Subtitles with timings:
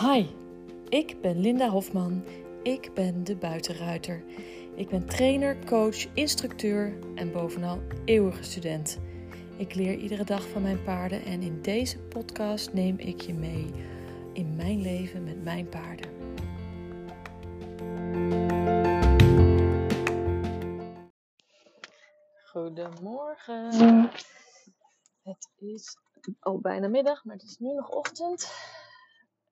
[0.00, 0.26] Hi,
[0.88, 2.24] ik ben Linda Hofman.
[2.62, 4.24] Ik ben de buitenruiter.
[4.74, 8.98] Ik ben trainer, coach, instructeur en bovenal eeuwige student.
[9.56, 13.70] Ik leer iedere dag van mijn paarden en in deze podcast neem ik je mee
[14.32, 16.10] in mijn leven met mijn paarden.
[22.44, 24.10] Goedemorgen.
[25.22, 25.96] Het is
[26.40, 28.74] al bijna middag, maar het is nu nog ochtend.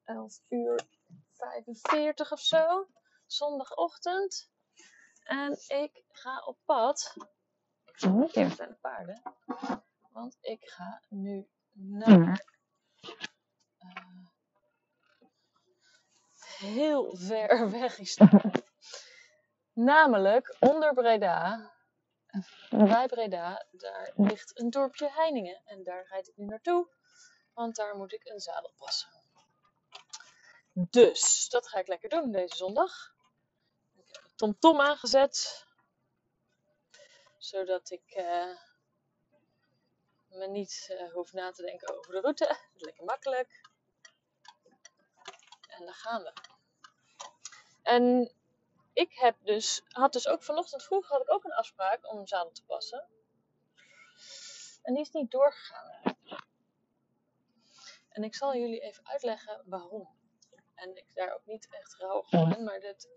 [0.04, 0.86] 11 uur
[1.32, 2.88] 45 of zo.
[3.26, 4.50] Zondagochtend.
[5.22, 7.14] En ik ga op pad.
[8.32, 9.22] Even zijn de paarden.
[10.12, 12.44] Want ik ga nu naar.
[13.78, 14.26] Uh,
[16.58, 18.18] heel ver weg is
[19.72, 21.72] Namelijk onder Breda.
[22.70, 25.62] Bij Breda, daar ligt een dorpje Heiningen.
[25.64, 26.88] En daar rijd ik nu naartoe.
[27.52, 29.13] Want daar moet ik een zadel passen.
[30.76, 33.14] Dus, dat ga ik lekker doen deze zondag.
[33.96, 35.66] Ik heb de TomTom aangezet.
[37.38, 38.56] Zodat ik uh,
[40.28, 42.58] me niet uh, hoef na te denken over de route.
[42.74, 43.60] Lekker makkelijk.
[45.68, 46.32] En daar gaan we.
[47.82, 48.34] En
[48.92, 52.28] ik heb dus, had dus ook vanochtend vroeg had ik ook een afspraak om een
[52.28, 53.08] zadel te passen.
[54.82, 56.16] En die is niet doorgegaan.
[58.08, 60.23] En ik zal jullie even uitleggen waarom.
[60.74, 63.08] En ik daar ook niet echt rauw ben, maar dit,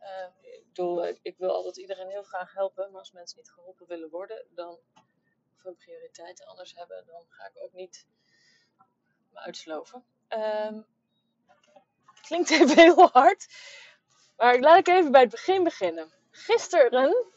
[0.00, 3.86] uh, ik bedoel, ik wil altijd iedereen heel graag helpen, maar als mensen niet geholpen
[3.86, 4.78] willen worden, dan,
[5.54, 8.06] of hun prioriteiten anders hebben, dan ga ik ook niet
[9.32, 10.04] me uitsloven.
[10.28, 10.86] Um,
[12.22, 13.46] klinkt even heel hard,
[14.36, 16.12] maar laat ik even bij het begin beginnen.
[16.30, 17.32] Gisteren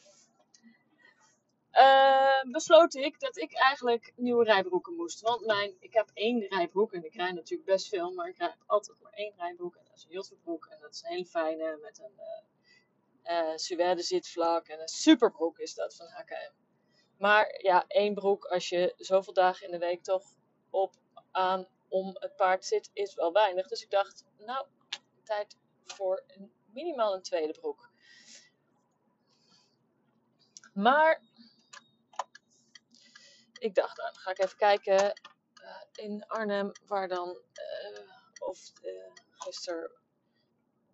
[1.77, 5.21] uh, besloot ik dat ik eigenlijk nieuwe rijbroeken moest.
[5.21, 8.55] Want mijn, ik heb één rijbroek en ik rij natuurlijk best veel, maar ik heb
[8.65, 9.75] altijd maar één rijbroek.
[9.75, 12.19] En dat is een Jottenbroek en dat is een hele fijne met een
[13.23, 16.51] uh, uh, suède zitvlak en een superbroek is dat van HKM.
[17.17, 20.23] Maar ja, één broek als je zoveel dagen in de week toch
[20.69, 20.93] op
[21.31, 23.67] aan om het paard zit, is wel weinig.
[23.67, 24.65] Dus ik dacht, nou,
[25.23, 27.89] tijd voor een, minimaal een tweede broek.
[30.73, 31.21] Maar
[33.65, 35.21] ik dacht, dan ga ik even kijken
[35.61, 37.99] uh, in Arnhem waar dan, uh,
[38.39, 39.91] of uh, gisteren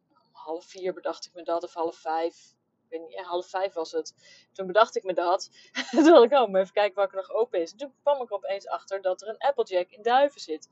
[0.09, 2.36] om half vier bedacht ik me dat, of half vijf.
[2.84, 4.14] Ik weet niet, half vijf was het.
[4.54, 5.50] Toen bedacht ik me dat.
[5.92, 7.72] Toen dacht ik, oh, maar even kijken welke nog open is.
[7.72, 10.70] En toen kwam ik opeens achter dat er een Applejack in Duiven zit.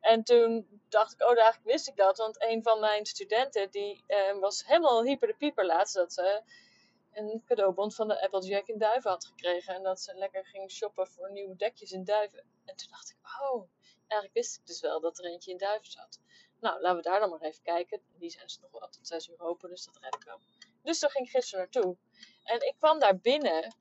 [0.00, 2.18] En toen dacht ik, oh, eigenlijk wist ik dat.
[2.18, 4.04] Want een van mijn studenten, die
[4.40, 5.94] was helemaal hyper de pieper laatst.
[5.94, 6.42] Dat ze
[7.12, 9.74] een cadeaubon van de Applejack in Duiven had gekregen.
[9.74, 12.44] En dat ze lekker ging shoppen voor nieuwe dekjes in Duiven.
[12.64, 15.90] En toen dacht ik, oh, eigenlijk wist ik dus wel dat er eentje in Duiven
[15.90, 16.20] zat.
[16.60, 18.02] Nou, laten we daar dan maar even kijken.
[18.18, 20.40] Die zijn ze nog wel tot 6 uur open, dus dat red ik wel.
[20.82, 21.96] Dus daar ging ik gisteren naartoe.
[22.44, 23.74] En ik kwam daar binnen.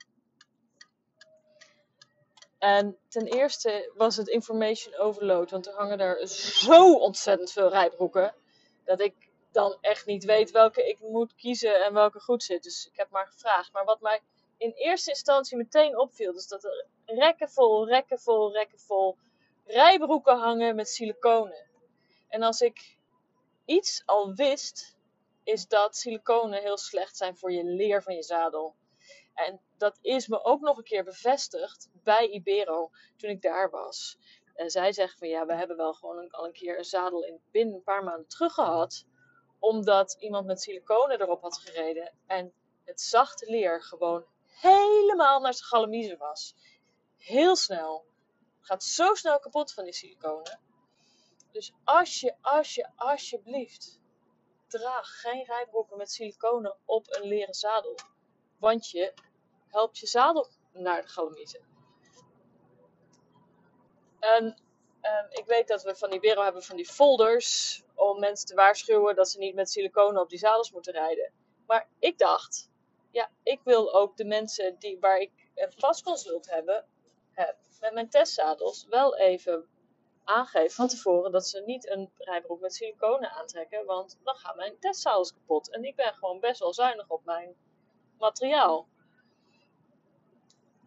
[2.57, 5.51] En ten eerste was het information overload.
[5.51, 8.35] Want er hangen daar zo ontzettend veel rijbroeken.
[8.83, 12.63] Dat ik dan echt niet weet welke ik moet kiezen en welke goed zit.
[12.63, 13.73] Dus ik heb maar gevraagd.
[13.73, 14.21] Maar wat mij
[14.57, 19.17] in eerste instantie meteen opviel, is dat er rekken vol, rekken vol, rekken vol
[19.65, 21.67] rijbroeken hangen met siliconen.
[22.27, 22.97] En als ik
[23.65, 24.97] iets al wist,
[25.43, 28.75] is dat siliconen heel slecht zijn voor je leer van je zadel.
[29.33, 34.17] En dat is me ook nog een keer bevestigd bij Ibero toen ik daar was.
[34.55, 37.41] En zij zeggen van ja, we hebben wel gewoon al een keer een zadel in
[37.51, 39.05] binnen een paar maanden terug gehad
[39.59, 42.53] omdat iemand met siliconen erop had gereden en
[42.85, 46.55] het zachte leer gewoon helemaal naar zijn galamiezen was.
[47.17, 48.05] Heel snel.
[48.59, 50.59] Gaat zo snel kapot van die siliconen.
[51.51, 53.99] Dus als je, als je, alsjeblieft,
[54.67, 57.95] draag geen rijbroeken met siliconen op een leren zadel.
[58.57, 59.13] Want je
[59.67, 61.67] helpt je zadel naar de galamiezen.
[64.19, 64.57] En
[65.01, 68.55] um, ik weet dat we van die Ibero hebben van die folders om mensen te
[68.55, 71.31] waarschuwen dat ze niet met siliconen op die zadels moeten rijden.
[71.67, 72.69] Maar ik dacht,
[73.11, 76.85] ja, ik wil ook de mensen die, waar ik een vastconsult hebben,
[77.31, 79.67] heb, met mijn testzadels wel even
[80.23, 84.79] aangeven van tevoren dat ze niet een rijbroek met siliconen aantrekken, want dan gaan mijn
[84.79, 85.69] testzadels kapot.
[85.69, 87.55] En ik ben gewoon best wel zuinig op mijn
[88.17, 88.87] materiaal.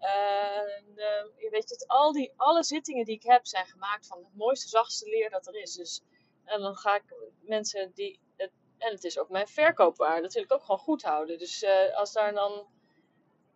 [0.03, 4.19] En uh, je weet het, al die, alle zittingen die ik heb zijn gemaakt van
[4.19, 5.75] het mooiste, zachtste leer dat er is.
[5.75, 6.03] Dus
[6.45, 8.21] en dan ga ik mensen die.
[8.37, 10.23] Het, en het is ook mijn verkoopwaarde.
[10.23, 11.39] Dat wil ik ook gewoon goed houden.
[11.39, 12.67] Dus uh, als daar dan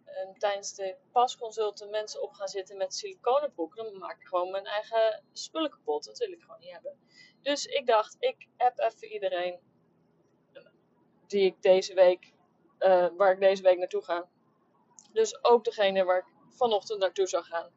[0.05, 4.65] en tijdens de pasconsulten mensen op gaan zitten met siliconenbroeken, dan maak ik gewoon mijn
[4.65, 6.05] eigen spullen kapot.
[6.05, 6.99] Dat wil ik gewoon niet hebben.
[7.43, 9.61] Dus ik dacht, ik heb even iedereen
[11.27, 12.33] die ik deze week,
[12.79, 14.29] uh, waar ik deze week naartoe ga.
[15.13, 17.71] Dus ook degene waar ik vanochtend naartoe zou gaan.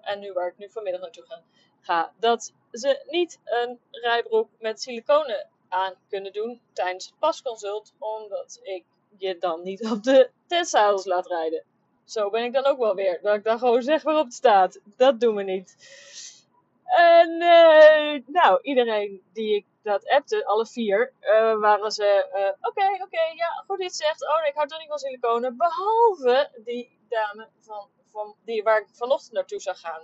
[0.00, 1.42] En nu waar ik nu vanmiddag naartoe ga.
[1.80, 7.92] ga dat ze niet een rijbroek met siliconen aan kunnen doen tijdens het pasconsult.
[7.98, 8.84] Omdat ik
[9.18, 11.64] je dan niet op de testzadels laat rijden.
[12.04, 13.18] Zo ben ik dan ook wel weer.
[13.22, 14.80] Dat ik dan gewoon zeg waarop het staat.
[14.96, 15.76] Dat doen we niet.
[16.84, 22.28] En uh, nou, iedereen die ik dat appte, alle vier, uh, waren ze.
[22.34, 24.28] Uh, oké, oké, ja, goed iets zegt.
[24.28, 25.56] Oh ik hou toch niet van siliconen.
[25.56, 30.02] Behalve die dame van, van die, waar ik vanochtend naartoe zou gaan.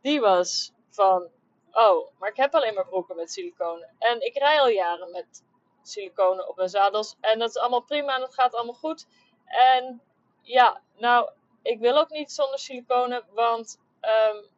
[0.00, 1.30] Die was van.
[1.72, 3.94] Oh, maar ik heb alleen maar broeken met siliconen.
[3.98, 5.44] En ik rij al jaren met
[5.82, 7.16] siliconen op mijn zadels.
[7.20, 9.06] En dat is allemaal prima en dat gaat allemaal goed.
[9.44, 10.02] En
[10.42, 11.30] ja, nou,
[11.62, 14.50] ik wil ook niet zonder siliconen, want um,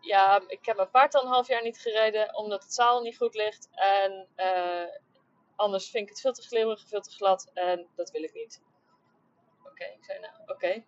[0.00, 3.16] ja, ik heb mijn paard al een half jaar niet gereden, omdat het zadel niet
[3.16, 3.68] goed ligt.
[3.72, 4.96] En uh,
[5.56, 8.62] anders vind ik het veel te glibberig, veel te glad en dat wil ik niet.
[9.74, 10.84] Oké, ik zei nou, oké.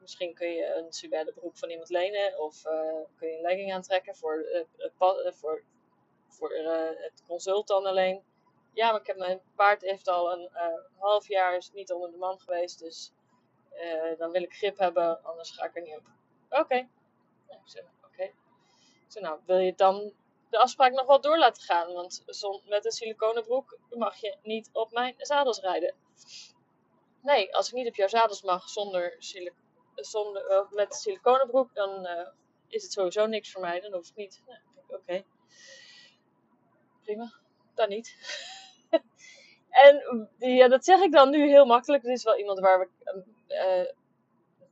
[0.00, 2.72] Misschien kun je een subelle broek van iemand lenen of uh,
[3.16, 5.64] kun je een legging aantrekken voor, uh, voor,
[6.28, 6.50] voor
[6.96, 8.22] het consult dan alleen.
[8.72, 10.50] Ja, maar ik heb mijn paard heeft al een
[10.98, 13.12] half jaar niet onder de man geweest, dus
[14.18, 16.06] dan wil ik grip hebben, anders ga ik er niet op.
[16.48, 16.60] Oké.
[16.60, 16.88] Okay.
[17.48, 17.82] Ja, ik
[19.08, 20.12] zei, nou, wil je dan
[20.50, 21.92] de afspraak nog wel door laten gaan?
[21.92, 22.22] Want
[22.64, 25.94] met een siliconenbroek mag je niet op mijn zadels rijden.
[27.22, 29.16] Nee, als ik niet op jouw zadels mag zonder,
[29.94, 32.28] zonder met siliconenbroek, dan uh,
[32.68, 33.80] is het sowieso niks voor mij.
[33.80, 34.42] Dan hoef ik niet.
[34.88, 35.24] Oké.
[37.02, 37.32] Prima.
[37.74, 38.16] Dan niet.
[39.84, 42.02] en ja, dat zeg ik dan nu heel makkelijk.
[42.02, 43.94] Dit is wel iemand waar we uh,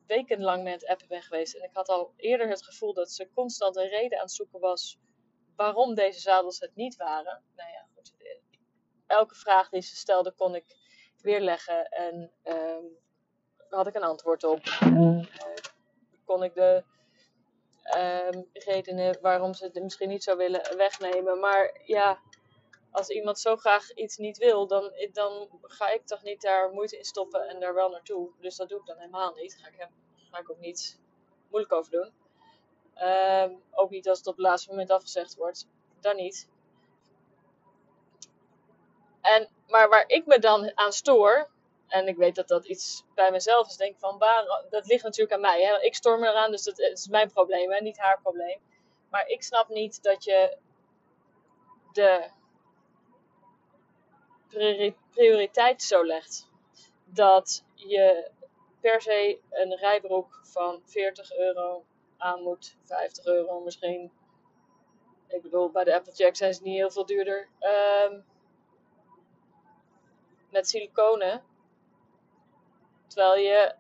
[0.07, 1.55] wekenlang met appen ben geweest.
[1.55, 4.61] En ik had al eerder het gevoel dat ze constant een reden aan het zoeken
[4.61, 4.99] was
[5.57, 7.43] waarom deze zadels het niet waren.
[7.57, 8.13] Nou ja, goed.
[9.07, 10.80] Elke vraag die ze stelde kon ik
[11.23, 12.99] weerleggen en um,
[13.69, 14.61] had ik een antwoord op.
[14.83, 15.25] Uh,
[16.25, 16.85] kon ik de
[17.97, 21.41] um, redenen waarom ze het misschien niet zou willen wegnemen.
[21.41, 22.21] Maar ja,
[22.91, 26.97] als iemand zo graag iets niet wil, dan, dan ga ik toch niet daar moeite
[26.97, 28.31] in stoppen en daar wel naartoe.
[28.41, 29.57] Dus dat doe ik dan helemaal niet.
[29.57, 29.89] Ga ik,
[30.31, 31.01] ga ik ook niet
[31.49, 32.13] moeilijk over doen.
[33.09, 35.69] Um, ook niet als het op het laatste moment afgezegd wordt.
[36.01, 36.49] Dan niet.
[39.21, 41.49] En, maar waar ik me dan aan stoor,
[41.87, 45.33] en ik weet dat dat iets bij mezelf is, denk van waar, dat ligt natuurlijk
[45.33, 45.63] aan mij.
[45.63, 45.81] Hè?
[45.81, 47.81] Ik stoor me eraan, dus dat is mijn probleem, hè?
[47.81, 48.61] niet haar probleem.
[49.11, 50.57] Maar ik snap niet dat je
[51.93, 52.31] de
[55.11, 56.49] prioriteit zo legt.
[57.05, 58.31] Dat je
[58.81, 61.85] per se een rijbroek van 40 euro
[62.17, 64.13] aan moet, 50 euro misschien.
[65.29, 67.49] Ik bedoel, bij de Applejack zijn ze niet heel veel duurder.
[68.09, 68.25] Um,
[70.51, 71.43] met siliconen.
[73.07, 73.75] Terwijl je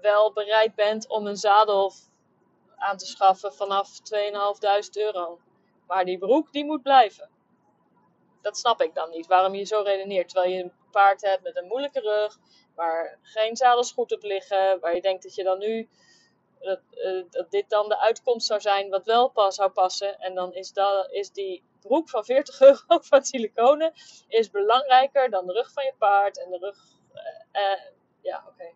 [0.00, 1.92] wel bereid bent om een zadel
[2.76, 5.40] aan te schaffen vanaf 2.500 euro.
[5.86, 7.30] Maar die broek die moet blijven
[8.40, 9.26] dat snap ik dan niet.
[9.26, 10.28] Waarom je zo redeneert.
[10.28, 12.38] Terwijl je een paard hebt met een moeilijke rug.
[12.74, 14.80] Waar geen zadels goed op liggen.
[14.80, 15.88] Waar je denkt dat je dan nu.
[16.58, 16.80] Dat,
[17.30, 20.18] dat dit dan de uitkomst zou zijn wat wel pas zou passen.
[20.18, 23.92] En dan is, dat, is die broek van 40 euro van siliconen.
[24.28, 26.38] Is belangrijker dan de rug van je paard.
[26.38, 26.78] En de rug.
[27.14, 27.80] Uh, uh,
[28.22, 28.72] ja, oké.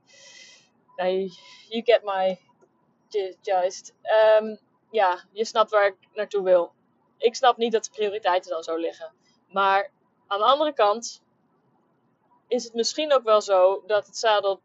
[0.96, 1.32] Nee,
[1.68, 2.40] you get my
[3.42, 3.94] gist.
[4.38, 4.58] Um,
[4.90, 6.72] ja, je snapt waar ik naartoe wil.
[7.18, 9.12] Ik snap niet dat de prioriteiten dan zo liggen.
[9.48, 9.90] Maar
[10.26, 11.22] aan de andere kant
[12.48, 14.60] is het misschien ook wel zo dat het zadel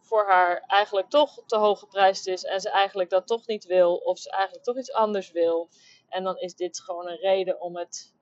[0.00, 3.96] voor haar eigenlijk toch te hoog geprijsd is en ze eigenlijk dat toch niet wil
[3.96, 5.68] of ze eigenlijk toch iets anders wil.
[6.14, 8.14] En dan is dit gewoon een reden om het,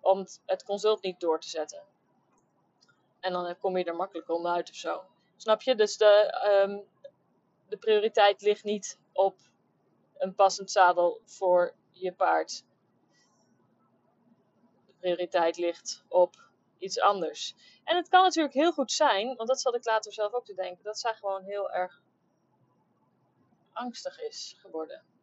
[0.00, 1.82] om het consult niet door te zetten.
[3.20, 5.04] En dan kom je er makkelijk onderuit of zo.
[5.36, 5.74] Snap je?
[5.74, 6.84] Dus de, um,
[7.68, 9.38] de prioriteit ligt niet op
[10.18, 12.64] een passend zadel voor je paard
[15.00, 16.34] prioriteit ligt op
[16.78, 17.54] iets anders.
[17.84, 20.54] En het kan natuurlijk heel goed zijn, want dat zat ik later zelf ook te
[20.54, 22.02] denken, dat zij gewoon heel erg
[23.72, 25.13] angstig is geworden.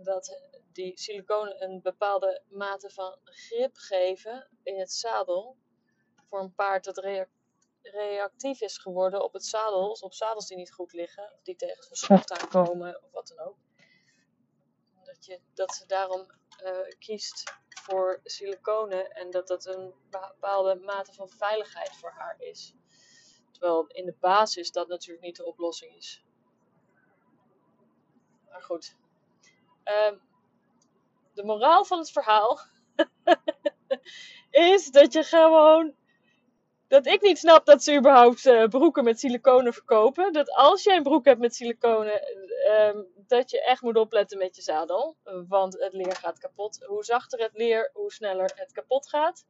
[0.00, 0.40] Dat
[0.72, 5.56] die siliconen een bepaalde mate van grip geven in het zadel
[6.28, 7.28] voor een paard dat
[7.82, 11.88] reactief is geworden op het zadel, op zadels die niet goed liggen, of die tegen
[11.88, 13.56] het schoft aankomen of wat dan ook.
[15.02, 16.26] Dat, je, dat ze daarom
[16.64, 22.74] uh, kiest voor siliconen en dat dat een bepaalde mate van veiligheid voor haar is.
[23.50, 26.24] Terwijl in de basis dat natuurlijk niet de oplossing is.
[28.48, 28.96] Maar goed.
[29.88, 30.16] Ehm,
[31.34, 32.60] de moraal van het verhaal
[34.50, 35.94] is dat je gewoon.
[36.88, 40.32] Dat ik niet snap dat ze überhaupt uh, broeken met siliconen verkopen.
[40.32, 42.20] Dat als je een broek hebt met siliconen,
[42.68, 45.16] uh, dat je echt moet opletten met je zadel.
[45.48, 46.84] Want het leer gaat kapot.
[46.84, 49.46] Hoe zachter het leer, hoe sneller het kapot gaat.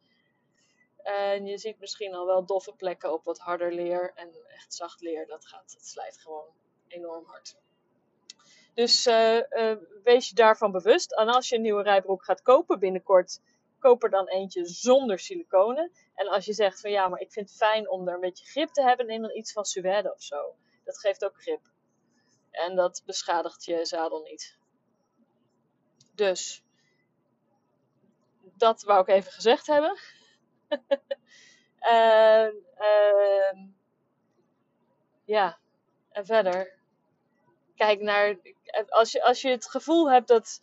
[1.02, 4.12] En je ziet misschien al wel doffe plekken op wat harder leer.
[4.14, 6.46] En echt zacht leer, dat, gaat, het slijt gewoon
[6.88, 7.56] enorm hard.
[8.78, 11.12] Dus uh, uh, wees je daarvan bewust.
[11.12, 13.40] En als je een nieuwe rijbroek gaat kopen binnenkort,
[13.78, 15.92] koop er dan eentje zonder siliconen.
[16.14, 18.44] En als je zegt van ja, maar ik vind het fijn om er een beetje
[18.44, 20.56] grip te hebben, neem dan iets van suède of zo.
[20.84, 21.60] Dat geeft ook grip.
[22.50, 24.58] En dat beschadigt je zadel niet.
[26.14, 26.64] Dus,
[28.42, 29.98] dat wou ik even gezegd hebben.
[31.78, 33.62] en, uh,
[35.24, 35.58] ja,
[36.10, 36.77] en verder.
[37.78, 38.36] Kijk naar,
[38.88, 40.60] als je, als je het gevoel hebt dat,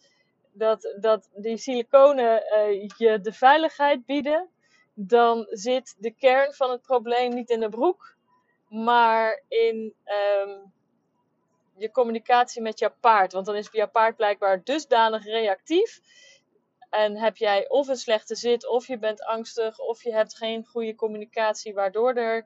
[0.51, 4.49] dat, dat die siliconen uh, je de veiligheid bieden,
[4.93, 8.15] dan zit de kern van het probleem niet in de broek,
[8.67, 10.73] maar in um,
[11.77, 13.33] je communicatie met jouw paard.
[13.33, 15.99] Want dan is jouw paard blijkbaar dusdanig reactief.
[16.89, 20.65] En heb jij of een slechte zit, of je bent angstig, of je hebt geen
[20.65, 22.45] goede communicatie, waardoor er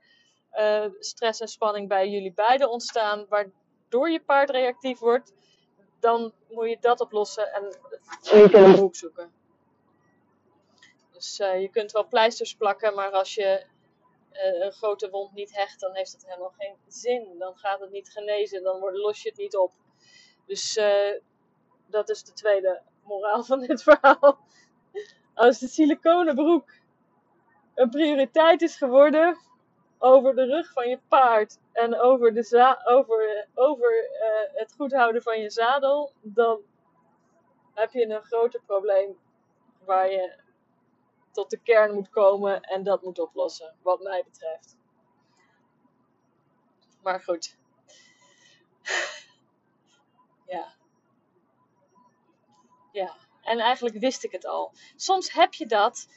[0.53, 3.25] uh, stress en spanning bij jullie beiden ontstaan,
[3.89, 5.33] waardoor je paard reactief wordt,
[5.99, 9.31] dan moet je dat oplossen en niet in een broek zoeken.
[11.11, 13.65] Dus uh, je kunt wel pleisters plakken, maar als je
[14.33, 17.35] uh, een grote wond niet hecht, dan heeft het helemaal geen zin.
[17.37, 19.71] Dan gaat het niet genezen, dan los je het niet op.
[20.45, 21.19] Dus uh,
[21.85, 24.39] dat is de tweede moraal van dit verhaal.
[25.33, 26.71] Als de siliconenbroek
[27.75, 29.37] een prioriteit is geworden
[29.99, 35.21] over de rug van je paard en over, de over, over uh, het goed houden
[35.21, 36.61] van je zadel, dan
[37.73, 39.19] heb je een groter probleem
[39.85, 40.37] waar je
[41.31, 44.77] tot de kern moet komen en dat moet oplossen, wat mij betreft.
[47.03, 47.57] Maar goed.
[50.45, 50.73] Ja.
[52.91, 53.15] Ja.
[53.41, 54.71] En eigenlijk wist ik het al.
[54.95, 56.07] Soms heb je dat.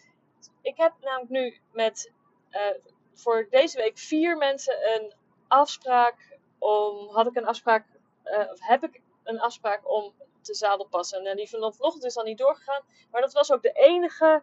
[0.62, 2.12] Ik heb namelijk nu met
[2.50, 5.12] uh, voor deze week vier mensen een
[5.48, 7.08] afspraak om.
[7.08, 7.86] Had ik een afspraak.
[8.24, 11.26] Uh, of heb ik een afspraak om te zadelpassen.
[11.26, 12.82] En die vanochtend is dan niet doorgegaan.
[13.10, 14.42] Maar dat was ook de enige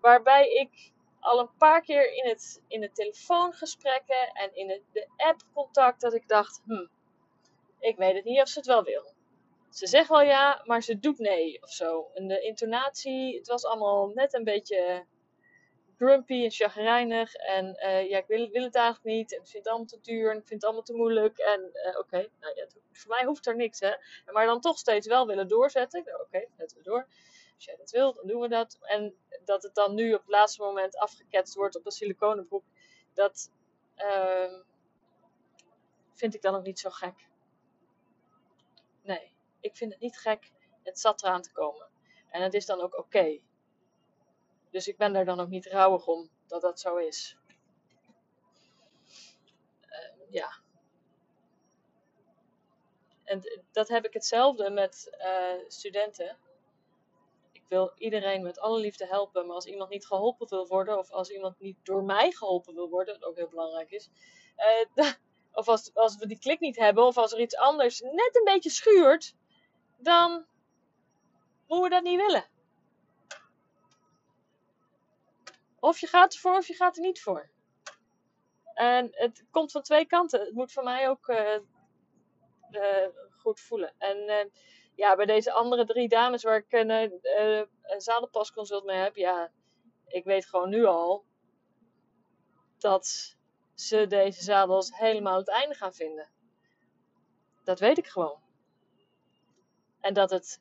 [0.00, 5.08] Waarbij ik al een paar keer in het, in het telefoongesprekken en in het, de
[5.16, 6.86] app-contact dat ik dacht, hm,
[7.78, 9.12] ik weet het niet of ze het wel wil.
[9.70, 12.10] Ze zegt wel ja, maar ze doet nee of zo.
[12.14, 15.04] En de intonatie, het was allemaal net een beetje
[16.00, 17.34] grumpy en chagrijnig.
[17.34, 19.32] En uh, ja, ik wil, wil, het eigenlijk niet.
[19.32, 21.38] En ik vind het allemaal te duur en ik vind het allemaal te moeilijk.
[21.38, 23.94] En uh, oké, nou ja, voor mij hoeft er niks hè.
[24.32, 26.00] Maar dan toch steeds wel willen doorzetten.
[26.00, 27.06] Oké, okay, we door
[27.60, 28.78] als jij dat wilt, dan doen we dat.
[28.80, 29.14] En
[29.44, 32.64] dat het dan nu op het laatste moment afgeketst wordt op een siliconenbroek,
[33.14, 33.50] dat
[33.96, 34.60] uh,
[36.14, 37.28] vind ik dan ook niet zo gek.
[39.02, 40.52] Nee, ik vind het niet gek.
[40.82, 41.88] Het zat eraan te komen.
[42.30, 43.40] En het is dan ook oké.
[44.70, 47.36] Dus ik ben daar dan ook niet rouwig om dat dat zo is.
[49.86, 50.58] Uh, ja.
[53.24, 56.38] En dat heb ik hetzelfde met uh, studenten
[57.70, 59.46] wil iedereen met alle liefde helpen.
[59.46, 62.88] Maar als iemand niet geholpen wil worden, of als iemand niet door mij geholpen wil
[62.88, 64.08] worden, wat ook heel belangrijk is.
[64.94, 65.12] Uh,
[65.52, 68.44] of als, als we die klik niet hebben, of als er iets anders net een
[68.44, 69.34] beetje schuurt,
[69.96, 70.46] dan
[71.66, 72.44] moeten we dat niet willen.
[75.80, 77.50] Of je gaat ervoor of je gaat er niet voor.
[78.74, 80.40] En het komt van twee kanten.
[80.40, 81.58] Het moet voor mij ook uh,
[82.70, 83.94] uh, goed voelen.
[83.98, 84.50] En
[84.94, 86.90] ja, bij deze andere drie dames waar ik een,
[87.82, 89.52] een zadelpasconsult mee heb, ja,
[90.06, 91.24] ik weet gewoon nu al
[92.78, 93.36] dat
[93.74, 96.30] ze deze zadels helemaal het einde gaan vinden.
[97.64, 98.40] Dat weet ik gewoon.
[100.00, 100.60] En dat, het,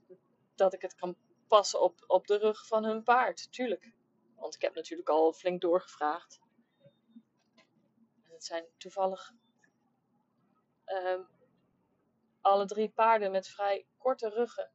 [0.56, 1.16] dat ik het kan
[1.48, 3.94] passen op, op de rug van hun paard, tuurlijk.
[4.40, 6.40] Want ik heb natuurlijk al flink doorgevraagd.
[8.24, 9.32] En het zijn toevallig
[10.86, 11.28] um,
[12.42, 14.72] alle drie paarden met vrij korte ruggen.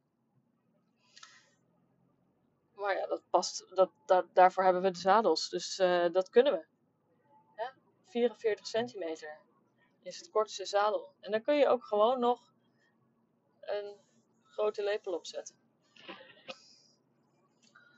[2.74, 3.90] Maar ja, dat past, dat,
[4.32, 6.66] daarvoor hebben we de zadels, dus uh, dat kunnen we.
[7.56, 7.74] Ja?
[8.06, 9.40] 44 centimeter
[10.02, 11.14] is het kortste zadel.
[11.20, 12.52] En dan kun je ook gewoon nog
[13.60, 14.00] een
[14.42, 15.63] grote lepel opzetten.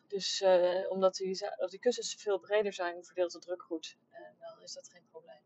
[0.08, 3.96] Dus uh, omdat die, die kussens veel breder zijn, verdeelt de druk goed.
[4.10, 5.40] En dan is dat geen probleem.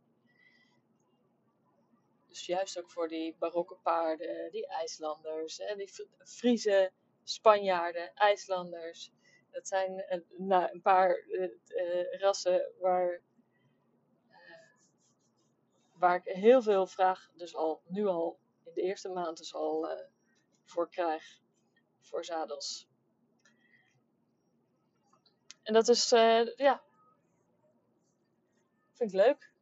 [2.29, 5.91] Dus juist ook voor die barokke paarden, die IJslanders, die
[6.25, 6.93] Friese
[7.25, 9.13] Spanjaarden, IJslanders.
[9.51, 13.23] Dat zijn een, nou, een paar uh, rassen waar,
[15.93, 19.89] waar ik heel veel vraag, dus al nu al in de eerste maand dus al
[20.65, 21.41] voor krijg,
[22.01, 22.90] voor zadels.
[25.71, 26.09] En dat is,
[26.57, 26.83] ja,
[28.93, 29.53] vind ik leuk.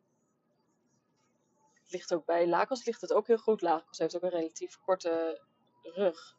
[1.83, 3.61] Het ligt ook bij Lakos ligt het ook heel goed.
[3.61, 5.43] Lakos heeft ook een relatief korte
[5.83, 6.37] rug.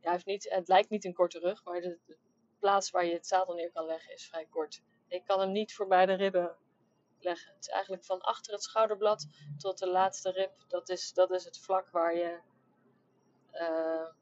[0.00, 1.98] Heeft niet, het lijkt niet een korte rug, maar de,
[2.58, 4.82] plaats waar je het zadel neer kan leggen is vrij kort.
[5.06, 6.56] Je kan hem niet voorbij de ribben
[7.18, 7.52] leggen.
[7.54, 9.26] Het is eigenlijk van achter het schouderblad
[9.58, 10.52] tot de laatste rib.
[10.68, 12.40] Dat is, dat is het vlak waar je
[13.52, 14.21] uh,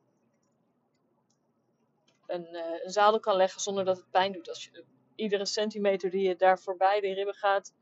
[2.33, 4.49] een, uh, een zadel kan leggen zonder dat het pijn doet.
[4.49, 4.85] Als je,
[5.15, 7.75] iedere centimeter die je daar voorbij de ribben gaat,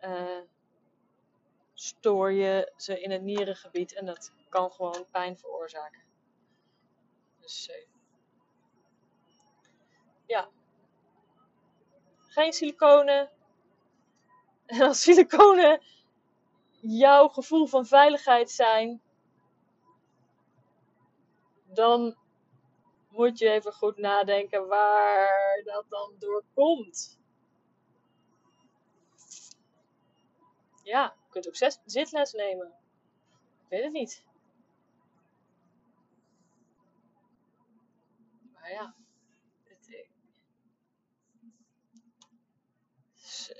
[0.00, 0.40] uh,
[1.74, 6.02] stoor je ze in het nierengebied en dat kan gewoon pijn veroorzaken.
[7.40, 7.70] Dus
[10.26, 10.48] ja.
[12.18, 13.30] Geen siliconen.
[14.66, 15.82] En als siliconen
[16.80, 19.02] jouw gevoel van veiligheid zijn,
[21.64, 22.16] dan
[23.18, 27.18] moet je even goed nadenken waar dat dan door komt.
[30.82, 32.66] Ja, je kunt ook zitles nemen.
[33.62, 34.24] Ik weet het niet.
[38.52, 38.94] Maar ja.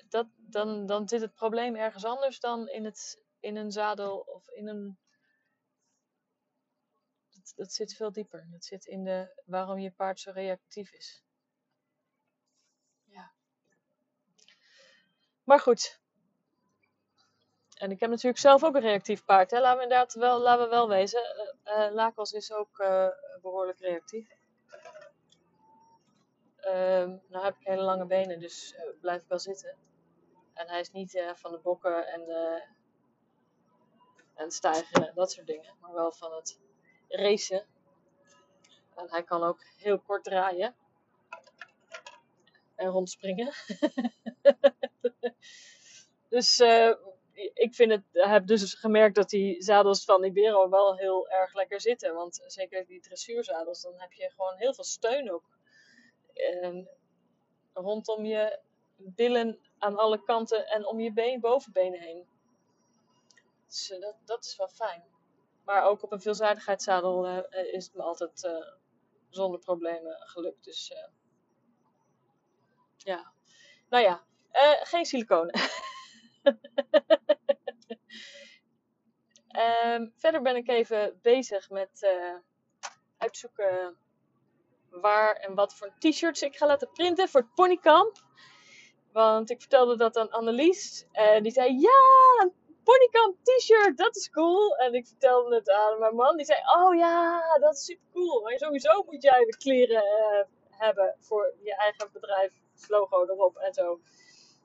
[0.08, 4.48] dat, dan, dan zit het probleem ergens anders dan in, het, in een zadel of
[4.48, 4.98] in een.
[7.58, 8.46] Dat, zit veel dieper.
[8.50, 11.24] Dat zit in de waarom je paard zo reactief is.
[13.04, 13.32] Ja.
[15.44, 16.00] Maar goed.
[17.74, 19.50] En ik heb natuurlijk zelf ook een reactief paard.
[19.50, 19.60] Hè.
[19.60, 21.22] Laten we inderdaad wel, laten we wel wezen.
[21.64, 23.08] Uh, Lakos is ook uh,
[23.40, 24.28] behoorlijk reactief.
[26.60, 29.76] Uh, nou heb ik hele lange benen, dus blijf ik wel zitten.
[30.54, 32.22] En hij is niet van de bokken en,
[34.34, 36.60] en stijgen en dat soort dingen, maar wel van het
[37.08, 37.66] racen.
[38.94, 40.74] En hij kan ook heel kort draaien
[42.74, 43.52] en rondspringen.
[46.28, 46.94] dus uh,
[47.54, 51.80] ik vind het, heb dus gemerkt dat die zadels van Ibero wel heel erg lekker
[51.80, 52.14] zitten.
[52.14, 55.58] Want zeker die dressuurzadels, dan heb je gewoon heel veel steun ook.
[56.32, 56.88] En
[57.72, 58.58] rondom je
[58.96, 62.26] billen aan alle kanten en om je been, bovenbenen heen.
[63.66, 65.02] Dus uh, dat, dat is wel fijn.
[65.68, 67.38] Maar ook op een veelzijdigheidszadel uh,
[67.72, 68.52] is het me altijd uh,
[69.28, 70.64] zonder problemen gelukt.
[70.64, 70.92] Dus
[72.96, 73.32] ja.
[73.88, 74.24] Nou ja,
[74.82, 75.60] geen siliconen.
[79.84, 82.08] um, verder ben ik even bezig met
[83.18, 83.96] uitzoeken
[84.90, 88.16] waar en wat voor t-shirts ik ga laten printen voor het ponykamp.
[89.12, 91.06] Want ik vertelde dat aan Annelies.
[91.12, 92.52] En die zei: Ja, een
[92.88, 94.76] ponykamp t-shirt, dat is cool.
[94.76, 96.36] En ik vertelde het aan mijn man.
[96.36, 98.42] Die zei: Oh ja, dat is super cool.
[98.42, 100.44] Maar sowieso moet jij de kleren uh,
[100.78, 102.52] hebben voor je eigen bedrijf.
[102.88, 104.00] Logo erop en zo.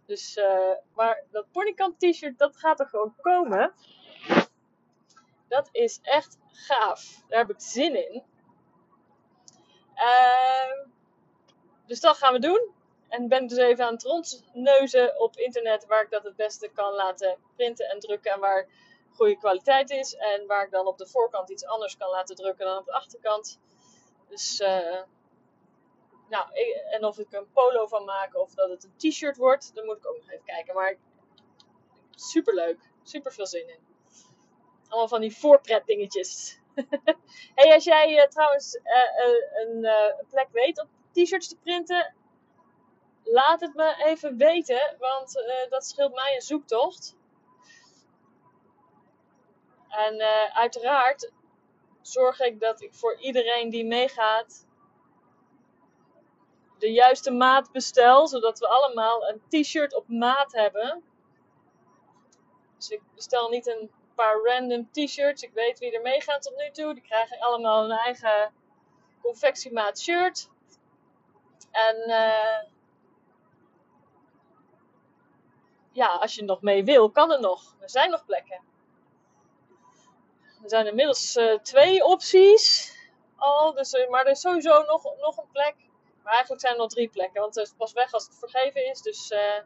[0.06, 3.74] Dus, uh, maar dat ponykamp t-shirt, dat gaat er gewoon komen.
[5.48, 7.24] Dat is echt gaaf.
[7.28, 8.24] Daar heb ik zin in.
[9.96, 10.88] Uh,
[11.86, 12.72] dus dat gaan we doen.
[13.14, 16.94] En ben dus even aan het rondneuzen op internet waar ik dat het beste kan
[16.94, 18.32] laten printen en drukken.
[18.32, 18.68] En waar
[19.12, 20.16] goede kwaliteit is.
[20.16, 22.92] En waar ik dan op de voorkant iets anders kan laten drukken dan op de
[22.92, 23.60] achterkant.
[24.28, 25.02] Dus, uh,
[26.30, 26.48] nou,
[26.92, 29.98] en of ik een polo van maak of dat het een t-shirt wordt, dan moet
[29.98, 30.74] ik ook nog even kijken.
[30.74, 30.98] Maar
[32.16, 33.80] super leuk, super veel zin in.
[34.88, 36.60] Allemaal van die voorpret dingetjes.
[37.56, 38.80] hey, als jij uh, trouwens
[39.54, 42.16] een, een plek weet om t-shirts te printen,
[43.24, 47.16] laat het me even weten, want uh, dat scheelt mij een zoektocht.
[49.90, 51.32] En uh, uiteraard
[52.02, 54.66] zorg ik dat ik voor iedereen die meegaat
[56.78, 61.04] de juiste maat bestel, zodat we allemaal een t-shirt op maat hebben.
[62.78, 65.44] Dus ik bestel niet een paar random t-shirts.
[65.44, 66.94] Ik weet wie er meegaat tot nu toe.
[66.94, 68.54] Die krijgen allemaal een eigen
[69.22, 70.50] confectiemaat shirt.
[71.72, 72.73] En uh,
[75.94, 77.76] ja, als je nog mee wil, kan het nog.
[77.80, 78.62] Er zijn nog plekken.
[80.64, 82.96] Er zijn inmiddels uh, twee opties
[83.36, 85.76] al, dus, uh, maar er is sowieso nog, nog een plek.
[86.24, 88.90] Maar eigenlijk zijn er nog drie plekken, want het is pas weg als het vergeven
[88.90, 89.02] is.
[89.02, 89.60] Dus uh,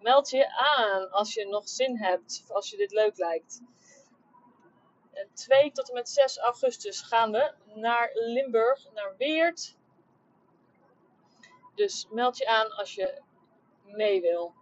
[0.00, 3.60] meld je aan als je nog zin hebt, als je dit leuk lijkt.
[5.34, 9.76] 2 tot en met 6 augustus gaan we naar Limburg, naar Weert.
[11.74, 13.22] Dus meld je aan als je
[13.84, 14.54] mee wil.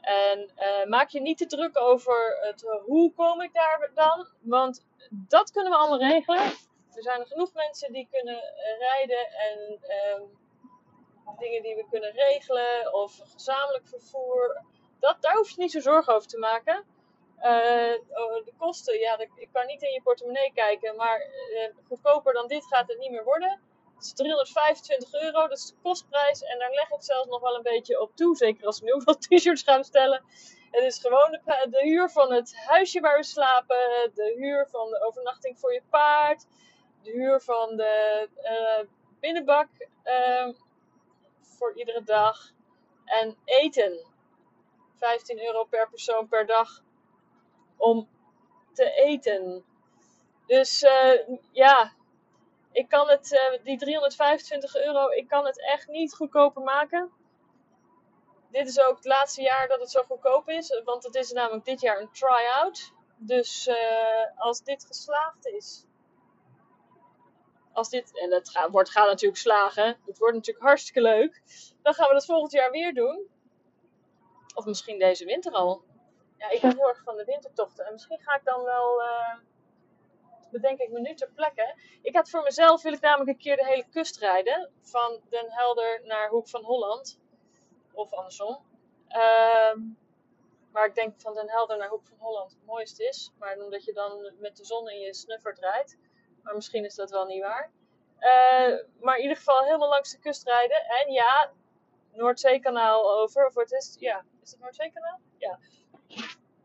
[0.00, 4.86] En uh, maak je niet te druk over het hoe kom ik daar dan, want
[5.10, 6.42] dat kunnen we allemaal regelen.
[6.94, 8.42] Er zijn genoeg mensen die kunnen
[8.78, 10.22] rijden en uh,
[11.38, 14.62] dingen die we kunnen regelen of gezamenlijk vervoer.
[15.00, 16.84] Dat, daar hoef je niet zo zorgen over te maken.
[17.36, 17.44] Uh,
[18.44, 21.26] de kosten, ja, ik kan niet in je portemonnee kijken, maar
[21.88, 23.60] goedkoper dan dit gaat het niet meer worden.
[23.98, 26.42] Het is 325 euro, dat is de kostprijs.
[26.42, 29.02] En daar leg ik zelfs nog wel een beetje op toe, zeker als we nu
[29.04, 30.24] wat t-shirts gaan bestellen.
[30.70, 31.30] Het is gewoon
[31.70, 35.82] de, huur van het huisje waar we slapen, de huur van de overnachting voor je
[35.90, 36.46] paard,
[37.02, 38.88] de huur van de uh,
[39.20, 39.68] binnenbak
[40.04, 40.48] uh,
[41.40, 42.50] voor iedere dag
[43.04, 44.06] en eten.
[44.96, 46.82] 15 euro per persoon per dag
[47.76, 48.08] om
[48.72, 49.64] te eten.
[50.46, 51.92] Dus uh, ja,
[52.72, 57.10] ik kan het, uh, die 325 euro, ik kan het echt niet goedkoper maken.
[58.50, 61.64] Dit is ook het laatste jaar dat het zo goedkoop is, want het is namelijk
[61.64, 62.92] dit jaar een try-out.
[63.16, 63.76] Dus uh,
[64.36, 65.86] als dit geslaagd is,
[67.72, 71.42] als dit, en het gaat, wordt, gaat natuurlijk slagen, het wordt natuurlijk hartstikke leuk,
[71.82, 73.28] dan gaan we dat volgend jaar weer doen.
[74.54, 75.82] Of misschien deze winter al.
[76.36, 77.86] Ja, ik ben heel erg van de wintertochten.
[77.86, 79.34] En misschien ga ik dan wel, uh,
[80.50, 81.74] bedenk ik me nu ter plekke.
[82.02, 84.70] Ik had voor mezelf, wil ik namelijk een keer de hele kust rijden.
[84.82, 87.20] Van Den Helder naar Hoek van Holland.
[87.92, 88.58] Of andersom.
[89.08, 89.74] Uh,
[90.72, 93.32] maar ik denk van Den Helder naar Hoek van Holland het mooiste is.
[93.38, 95.98] Maar omdat je dan met de zon in je snuffert rijdt.
[96.42, 97.70] Maar misschien is dat wel niet waar.
[98.20, 100.76] Uh, maar in ieder geval helemaal langs de kust rijden.
[100.76, 101.52] En ja,
[102.12, 103.46] Noordzeekanaal over.
[103.46, 105.20] Of het is, ja, is het Noordzeekanaal?
[105.38, 105.58] Ja.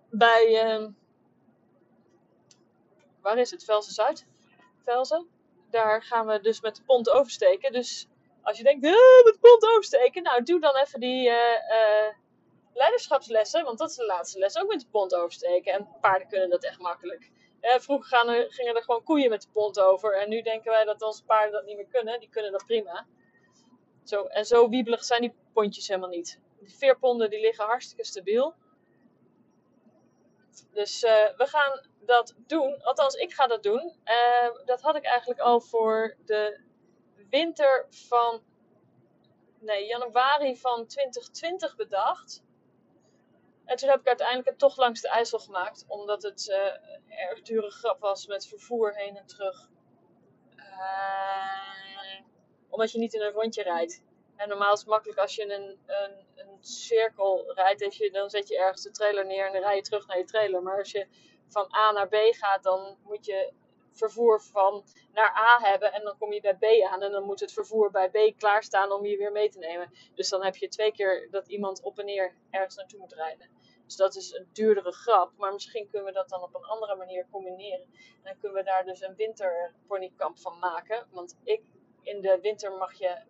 [0.10, 0.88] Bij, uh,
[3.23, 3.63] waar is het?
[3.63, 4.25] Velzen Zuid?
[4.83, 5.27] Velzen.
[5.69, 7.71] Daar gaan we dus met de pont oversteken.
[7.71, 8.07] Dus
[8.41, 8.91] als je denkt, eh,
[9.23, 10.23] met de pont oversteken.
[10.23, 12.07] Nou, doe dan even die uh,
[12.73, 13.63] leiderschapslessen.
[13.63, 14.57] Want dat is de laatste les.
[14.57, 15.73] Ook met de pont oversteken.
[15.73, 17.31] En paarden kunnen dat echt makkelijk.
[17.62, 20.17] vroeger gaan gingen er gewoon koeien met de pont over.
[20.17, 22.19] En nu denken wij dat onze paarden dat niet meer kunnen.
[22.19, 23.05] Die kunnen dat prima.
[24.03, 26.39] Zo, en zo wiebelig zijn die pontjes helemaal niet.
[26.59, 28.55] Die veerponden die liggen hartstikke stabiel.
[30.72, 32.84] Dus uh, we gaan dat doen.
[32.84, 33.98] Althans, ik ga dat doen.
[34.06, 36.60] Uh, dat had ik eigenlijk al voor de
[37.30, 38.44] winter van.
[39.60, 42.44] Nee, januari van 2020 bedacht.
[43.66, 45.86] En toen heb ik uiteindelijk het toch langs de IJssel gemaakt.
[45.88, 49.70] Omdat het uh, erg dure grap was met vervoer heen en terug.
[52.70, 54.04] omdat je niet in een rondje rijdt.
[54.36, 57.96] En normaal is het makkelijk als je een, een, een cirkel rijdt.
[57.96, 60.24] Je, dan zet je ergens de trailer neer en dan rij je terug naar je
[60.24, 60.63] trailer.
[60.63, 61.08] Maar als je
[61.48, 63.54] van A naar B gaat, dan moet je
[63.91, 65.93] vervoer van naar A hebben.
[65.93, 67.02] En dan kom je bij B aan.
[67.02, 69.91] En dan moet het vervoer bij B klaarstaan om je weer mee te nemen.
[70.15, 73.50] Dus dan heb je twee keer dat iemand op en neer ergens naartoe moet rijden.
[73.86, 75.32] Dus dat is een duurdere grap.
[75.38, 77.86] Maar misschien kunnen we dat dan op een andere manier combineren.
[77.93, 81.08] En dan kunnen we daar dus een winterponykamp van maken.
[81.12, 81.62] Want ik,
[82.02, 83.22] in de winter mag je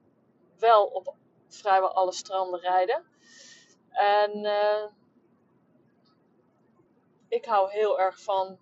[0.59, 1.15] wel op
[1.47, 3.05] vrijwel alle stranden rijden.
[3.89, 4.85] En uh,
[7.27, 8.59] ik hou heel erg van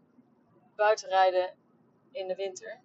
[0.76, 1.58] buitenrijden
[2.12, 2.82] in de winter.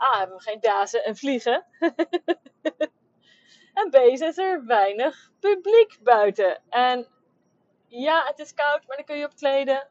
[0.00, 1.66] A, hebben we geen dazen en vliegen.
[3.80, 6.62] en B, is er weinig publiek buiten.
[6.68, 7.06] En
[7.86, 9.88] ja, het is koud, maar dan kun je op kleden.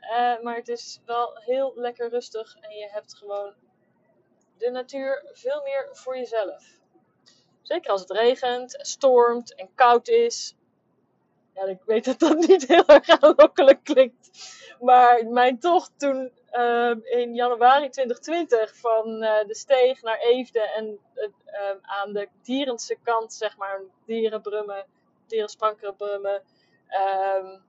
[0.00, 3.54] Uh, maar het is wel heel lekker rustig en je hebt gewoon
[4.58, 6.81] de natuur veel meer voor jezelf.
[7.62, 10.54] Zeker als het regent, stormt en koud is.
[11.54, 14.30] Ja, ik weet dat dat niet heel erg aanlokkelijk klinkt.
[14.80, 20.98] Maar mijn tocht toen uh, in januari 2020 van uh, de Steeg naar Eefde en
[21.14, 21.30] uh,
[21.82, 24.86] aan de dierense kant, zeg maar, dierenbrummen,
[25.26, 26.42] dierensprankere brummen,
[27.36, 27.62] um,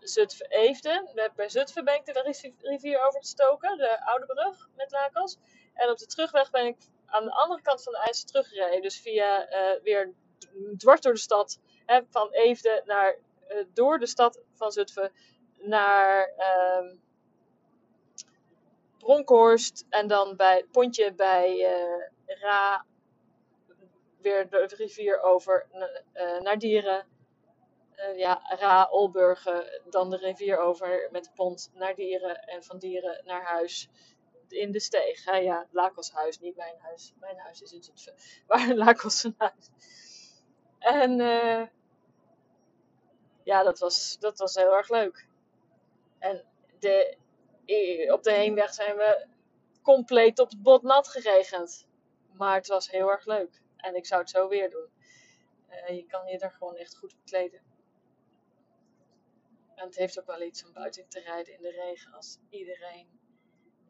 [0.00, 1.30] Zutphen Eefde.
[1.36, 5.38] Bij Zutphen ben ik de rivier over te stoken, de Oude Brug met Lakels.
[5.74, 6.76] En op de terugweg ben ik
[7.12, 8.82] aan de andere kant van de IJssel teruggereden.
[8.82, 10.14] Dus via uh, weer
[10.76, 11.60] dwars door de stad.
[11.86, 15.12] Hè, van Eefde naar, uh, door de stad van Zutphen
[15.58, 16.92] naar uh,
[18.98, 19.86] Bronkhorst.
[19.88, 22.86] En dan bij het pontje bij uh, Ra.
[24.20, 25.66] Weer de rivier over
[26.40, 27.06] naar Dieren.
[28.16, 29.80] ja, Ra, Olburgen.
[29.90, 32.36] Dan de rivier over met de pont naar Dieren.
[32.36, 33.88] En van Dieren naar huis
[34.52, 35.24] in de steeg.
[35.24, 35.36] Hè?
[35.36, 37.14] Ja, Lakelshuis, niet mijn huis.
[37.20, 38.14] Mijn huis is in Zutphen.
[38.46, 39.70] Maar Lakels huis.
[40.78, 41.66] En uh,
[43.42, 45.28] ja, dat was, dat was heel erg leuk.
[46.18, 46.44] En
[46.78, 47.20] de
[48.12, 49.26] op de heenweg zijn we
[49.82, 51.86] compleet op het bot nat geregend.
[52.32, 53.62] Maar het was heel erg leuk.
[53.76, 54.88] En ik zou het zo weer doen.
[55.70, 57.60] Uh, je kan je er gewoon echt goed op kleden.
[59.74, 63.20] En het heeft ook wel iets om buiten te rijden in de regen als iedereen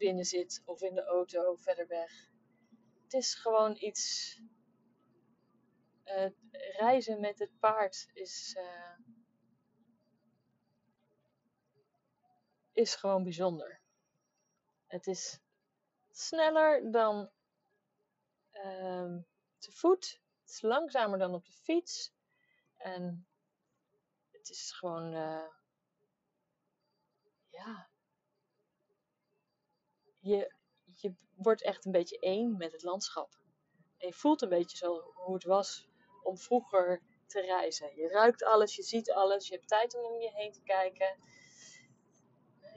[0.03, 2.31] binnen zit of in de auto verder weg.
[3.03, 4.37] Het is gewoon iets.
[6.05, 6.31] Uh,
[6.79, 8.57] reizen met het paard is.
[8.59, 8.99] Uh,
[12.73, 13.81] is gewoon bijzonder.
[14.87, 15.41] Het is
[16.11, 17.31] sneller dan
[18.53, 19.17] uh,
[19.59, 20.21] te voet.
[20.41, 22.13] Het is langzamer dan op de fiets.
[22.77, 23.27] En
[24.31, 25.15] het is gewoon.
[25.15, 25.49] Uh,
[27.49, 27.92] ja,
[30.23, 30.53] je,
[30.95, 33.31] je wordt echt een beetje één met het landschap.
[33.99, 35.89] En je voelt een beetje zo hoe het was
[36.23, 37.97] om vroeger te reizen.
[37.97, 41.17] Je ruikt alles, je ziet alles, je hebt tijd om om je heen te kijken.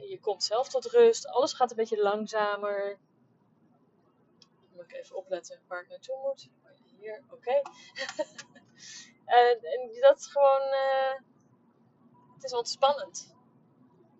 [0.07, 2.99] Je komt zelf tot rust, alles gaat een beetje langzamer.
[4.71, 6.49] Moet ik even opletten waar ik naartoe moet.
[6.99, 7.51] Hier, oké.
[9.25, 10.61] en, en, dat is gewoon.
[10.61, 11.13] Uh,
[12.33, 13.35] het is ontspannend.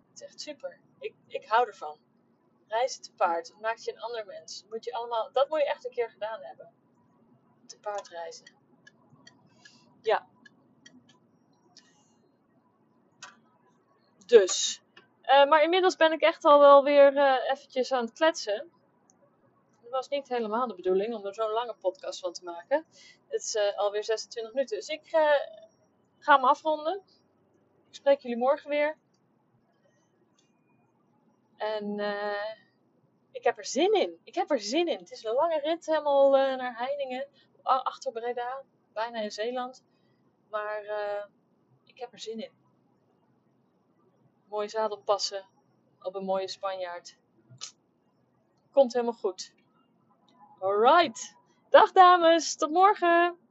[0.10, 0.80] Het is echt super.
[1.00, 2.00] Ik, ik hou ervan.
[2.68, 3.48] Reizen te paard.
[3.48, 4.66] Dat maakt je een ander mens.
[4.70, 6.74] Moet je allemaal, dat moet je echt een keer gedaan hebben.
[7.66, 8.46] Te paard reizen.
[10.02, 10.28] Ja.
[14.26, 14.82] Dus.
[15.24, 18.72] Uh, maar inmiddels ben ik echt al wel weer uh, eventjes aan het kletsen.
[19.82, 22.86] Het was niet helemaal de bedoeling om er zo'n lange podcast van te maken.
[23.28, 24.78] Het is uh, alweer 26 minuten.
[24.78, 25.08] Dus ik
[26.20, 27.04] ga hem afronden.
[27.90, 28.98] Ik spreek jullie morgen weer.
[31.66, 32.56] En uh,
[33.32, 34.20] ik heb er zin in.
[34.24, 34.98] Ik heb er zin in.
[34.98, 37.28] Het is een lange rit helemaal uh, naar Heiningen.
[37.64, 38.64] Achter Breda.
[38.94, 39.84] Bijna in Zeeland.
[40.50, 41.26] Maar uh,
[41.84, 42.52] ik heb er zin in.
[44.48, 45.46] Mooi zadel passen.
[46.02, 47.18] Op een mooie Spanjaard.
[48.72, 49.54] Komt helemaal goed.
[50.60, 51.36] Alright.
[51.70, 52.56] Dag dames.
[52.56, 53.45] Tot morgen.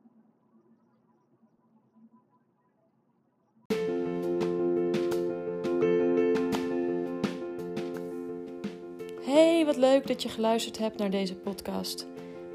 [9.35, 12.07] Hey, wat leuk dat je geluisterd hebt naar deze podcast.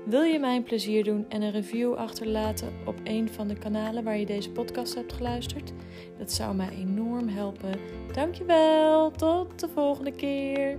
[0.06, 4.04] Wil je mij een plezier doen en een review achterlaten op een van de kanalen
[4.04, 5.74] waar je deze podcast hebt geluisterd?
[6.18, 7.80] Dat zou mij enorm helpen.
[8.14, 10.78] Dankjewel, tot de volgende keer.